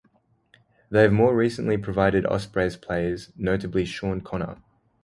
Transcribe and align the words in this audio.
They 0.89 1.03
have 1.03 1.13
more 1.13 1.35
recently 1.35 1.77
provided 1.77 2.25
Ospreys 2.25 2.75
players, 2.75 3.31
notably 3.35 3.85
Shaun 3.85 4.19
Connor. 4.21 4.59